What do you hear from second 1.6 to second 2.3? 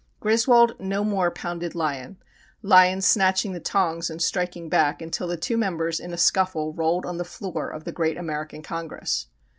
Lyon,